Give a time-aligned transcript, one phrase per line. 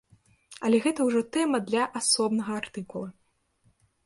[0.69, 3.15] Але гэта ўжо тэма для асобнага артыкула.